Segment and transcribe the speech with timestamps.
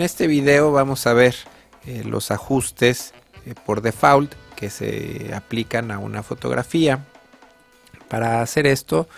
[0.00, 1.34] En este video vamos a ver
[1.84, 3.12] eh, los ajustes
[3.44, 7.04] eh, por default que se aplican a una fotografía.
[8.08, 9.10] Para hacer esto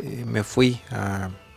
[0.00, 0.80] eh, me fui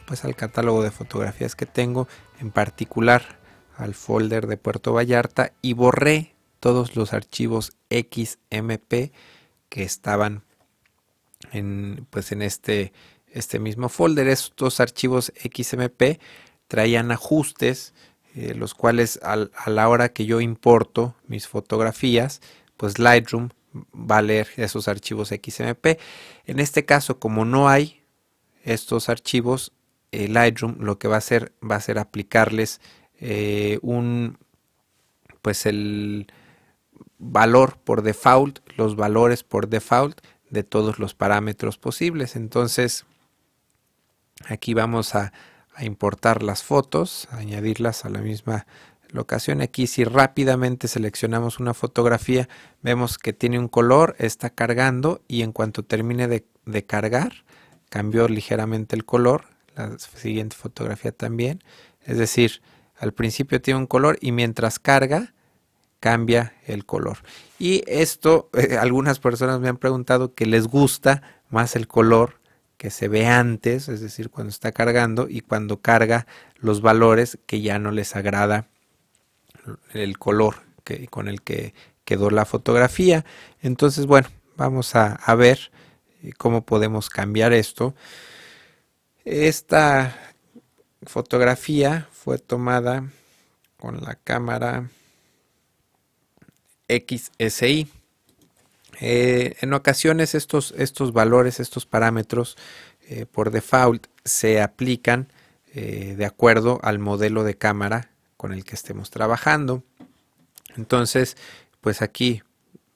[0.06, 2.08] pues, al catálogo de fotografías que tengo,
[2.40, 3.40] en particular
[3.78, 9.12] al folder de Puerto Vallarta y borré todos los archivos XMP
[9.70, 10.44] que estaban
[11.52, 12.94] en, pues, en este,
[13.32, 14.28] este mismo folder.
[14.28, 16.20] Estos archivos XMP
[16.68, 17.96] traían ajustes,
[18.38, 22.40] eh, los cuales a la hora que yo importo mis fotografías,
[22.78, 23.50] pues Lightroom
[23.96, 26.00] va a leer esos archivos XMP.
[26.46, 28.04] En este caso, como no hay
[28.64, 29.74] estos archivos,
[30.12, 32.80] eh, Lightroom lo que va a hacer va a ser aplicarles
[33.20, 34.38] eh, un
[35.42, 36.28] pues el
[37.18, 42.36] valor por default, los valores por default de todos los parámetros posibles.
[42.36, 43.08] Entonces,
[44.46, 45.34] aquí vamos a,
[45.78, 48.66] a importar las fotos, añadirlas a la misma
[49.10, 49.62] locación.
[49.62, 52.50] Aquí si rápidamente seleccionamos una fotografía,
[52.82, 57.46] vemos que tiene un color, está cargando y en cuanto termine de, de cargar,
[57.90, 59.46] cambió ligeramente el color.
[59.76, 61.64] La siguiente fotografía también.
[62.04, 62.64] Es decir,
[62.98, 65.36] al principio tiene un color y mientras carga,
[66.00, 67.20] cambia el color.
[67.60, 72.40] Y esto, eh, algunas personas me han preguntado que les gusta más el color
[72.78, 77.62] que se ve antes, es decir, cuando está cargando y cuando carga los valores que
[77.62, 78.68] ya no les agrada
[79.94, 81.74] el color que, con el que
[82.06, 83.26] quedó la fotografía.
[83.62, 85.72] Entonces, bueno, vamos a, a ver
[86.24, 87.96] eh, cómo podemos cambiar esto.
[89.26, 90.16] Esta
[91.04, 93.10] fotografía fue tomada
[93.78, 94.90] con la cámara
[96.88, 97.90] XSI.
[99.00, 102.58] Eh, en ocasiones estos, estos, valores, estos parámetros
[103.08, 105.32] eh, por default se aplican
[105.74, 109.84] eh, de acuerdo al modelo de cámara con el que estemos trabajando.
[110.76, 111.38] Entonces,
[111.82, 112.42] pues aquí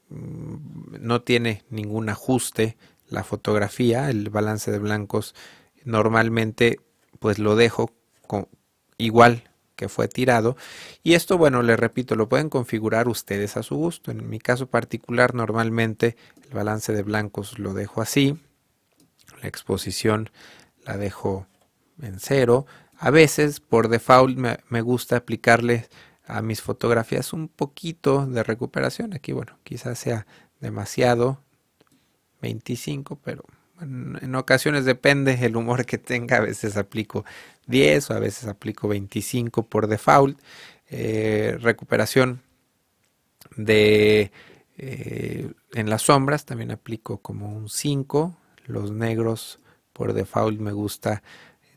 [0.10, 2.78] mm, no tiene ningún ajuste
[3.10, 5.36] la fotografía, el balance de blancos
[5.84, 6.80] normalmente
[7.20, 7.92] pues lo dejo
[8.26, 8.48] con,
[8.98, 9.51] igual
[9.82, 10.56] que fue tirado.
[11.02, 14.12] Y esto, bueno, les repito, lo pueden configurar ustedes a su gusto.
[14.12, 16.16] En mi caso particular, normalmente
[16.48, 18.38] el balance de blancos lo dejo así.
[19.42, 20.30] La exposición
[20.86, 21.48] la dejo
[22.00, 22.68] en cero.
[22.96, 25.90] A veces, por default, me, gusta aplicarle
[26.28, 29.16] a mis fotografías un poquito de recuperación.
[29.16, 30.28] Aquí, bueno, quizás sea
[30.60, 31.40] demasiado,
[32.44, 33.46] 25, pero
[33.82, 36.38] en, ocasiones depende el humor que tenga.
[36.38, 37.26] A veces aplico
[37.68, 40.40] 10 o a veces aplico 25 por default.
[40.90, 42.42] Eh, recuperación
[43.56, 44.32] de
[44.78, 48.38] eh, en las sombras también aplico como un 5.
[48.66, 49.60] Los negros
[49.94, 51.24] por default me gusta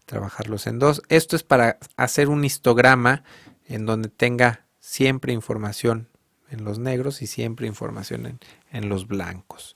[0.06, 1.02] trabajarlos en 2.
[1.08, 3.24] Esto es para hacer un histograma
[3.66, 6.08] en donde tenga siempre información
[6.50, 8.38] en los negros y siempre información en,
[8.70, 9.74] en los blancos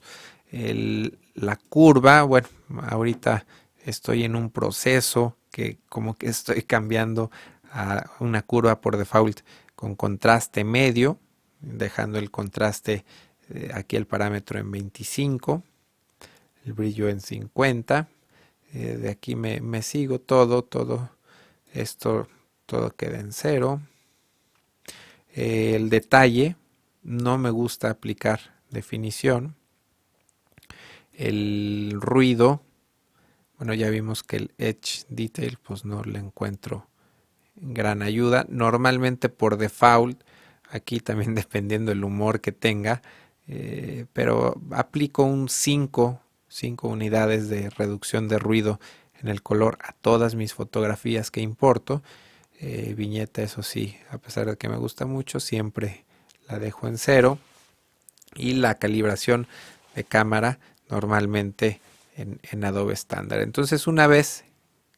[1.39, 2.47] la curva, bueno,
[2.89, 3.45] ahorita
[3.85, 7.31] estoy en un proceso que como que estoy cambiando
[7.71, 9.41] a una curva por default
[9.75, 11.17] con contraste medio,
[11.61, 13.05] dejando el contraste
[13.49, 15.63] eh, aquí el parámetro en 25,
[16.65, 18.09] el brillo en 50,
[18.73, 21.09] eh, de aquí me, me, sigo todo, todo
[21.73, 22.27] esto,
[22.65, 23.81] todo queda en cero.
[25.33, 26.57] Eh, el detalle,
[27.01, 28.39] no me gusta aplicar
[28.69, 29.55] definición,
[31.19, 32.61] el ruido,
[33.57, 36.87] bueno, ya vimos que el Edge Detail, pues no le encuentro
[37.55, 38.45] gran ayuda.
[38.47, 40.23] Normalmente por default,
[40.69, 43.01] aquí también dependiendo del humor que tenga,
[43.47, 48.79] eh, pero aplico un 5, 5 unidades de reducción de ruido
[49.21, 52.01] en el color a todas mis fotografías que importo.
[52.61, 56.05] Eh, viñeta, eso sí, a pesar de que me gusta mucho, siempre
[56.47, 57.39] la dejo en cero.
[58.35, 59.47] Y la calibración
[59.95, 60.59] de cámara
[60.89, 61.81] normalmente
[62.15, 63.39] en, Adobe estándar.
[63.41, 64.43] Entonces una vez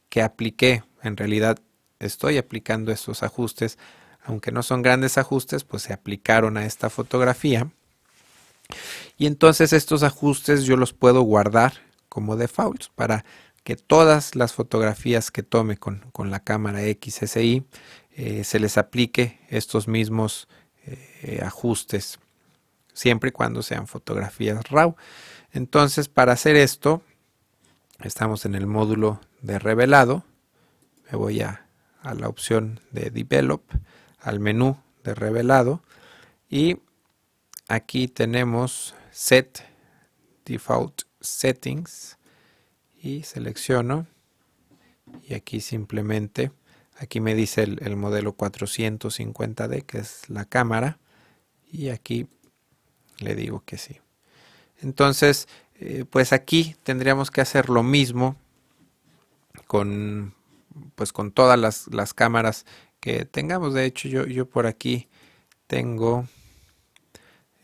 [0.10, 1.60] que apliqué, en realidad
[2.00, 3.78] estoy aplicando estos ajustes,
[4.24, 7.70] aunque no son grandes ajustes, pues se aplicaron a esta fotografía.
[9.18, 11.74] Y entonces estos ajustes yo los puedo guardar
[12.10, 13.24] como defaults para
[13.64, 16.02] que todas las fotografías que tome con,
[16.32, 17.64] la cámara XSI
[18.16, 20.48] eh, se les aplique estos mismos
[20.86, 22.20] eh, ajustes,
[22.94, 24.96] siempre y cuando sean fotografías RAW.
[25.54, 27.02] Entonces, para hacer esto,
[28.04, 30.24] estamos en el módulo de revelado.
[31.12, 31.68] Me voy a,
[32.04, 33.62] la opción de Develop,
[34.20, 35.84] al menú de revelado
[36.50, 36.80] y
[37.68, 39.64] aquí tenemos Set
[40.46, 42.18] Default Settings
[42.98, 44.08] y selecciono
[45.28, 46.52] y aquí simplemente
[47.02, 51.00] Aquí me dice el, modelo 450D, que es la cámara.
[51.72, 52.28] Y aquí
[53.18, 54.00] le digo que sí.
[54.82, 55.48] Entonces,
[55.80, 58.36] eh, pues aquí tendríamos que hacer lo mismo
[59.68, 60.34] con,
[60.96, 62.66] pues con todas las, cámaras
[63.00, 63.74] que tengamos.
[63.74, 65.08] De hecho, yo, yo por aquí
[65.68, 66.28] tengo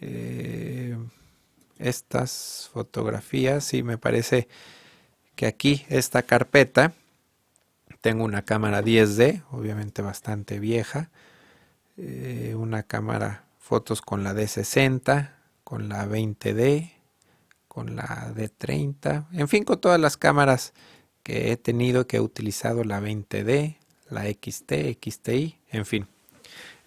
[0.01, 0.97] eh,
[1.77, 4.47] estas fotografías y me parece
[5.35, 6.93] que aquí esta carpeta
[8.01, 11.09] tengo una cámara 10D, obviamente bastante vieja,
[11.97, 15.31] eh, una cámara fotos con la D60,
[15.63, 16.96] con la 20D,
[17.77, 20.73] con la D30, en fin, con todas las cámaras
[21.21, 23.77] que he tenido, que he utilizado la 20D,
[24.09, 26.07] la XT, XTI, en fin.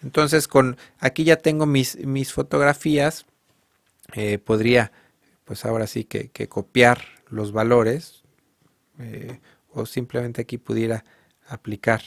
[0.03, 3.25] Entonces, con aquí ya tengo mis, mis fotografías,
[4.15, 4.91] eh, podría,
[5.45, 8.23] pues ahora sí que, copiar los valores,
[8.99, 9.39] eh,
[9.69, 11.05] o simplemente aquí pudiera
[11.47, 12.01] aplicar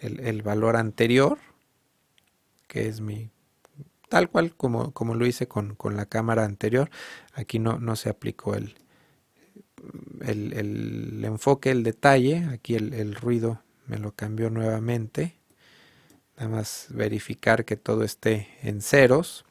[0.00, 1.38] el, valor anterior,
[2.68, 3.30] que es mi
[4.12, 6.90] tal cual como, como lo hice con, la cámara anterior.
[7.32, 8.74] Aquí no, no se aplicó el,
[10.20, 12.46] el, enfoque, el detalle.
[12.52, 15.38] Aquí el, ruido me lo cambió nuevamente.
[16.36, 19.46] Nada más verificar que todo esté en ceros.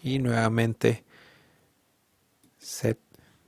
[0.00, 1.02] Y nuevamente
[2.56, 3.00] set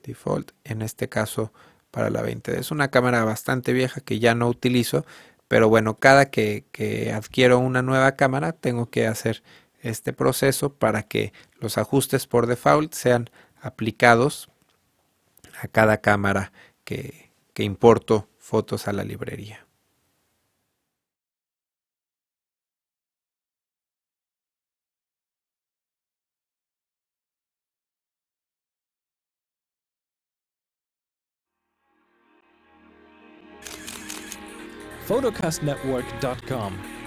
[0.02, 0.50] default.
[0.64, 1.52] En este caso
[1.93, 2.58] para la 20.
[2.58, 5.06] Es una cámara bastante vieja que ya no utilizo,
[5.47, 9.44] pero bueno, cada que, que adquiero una nueva cámara tengo que hacer
[9.82, 13.31] este proceso para que los ajustes por default sean
[13.61, 14.50] aplicados
[15.62, 16.53] a cada cámara
[16.85, 19.67] que, que importo fotos a la librería.
[35.11, 36.73] photocastnetwork.com,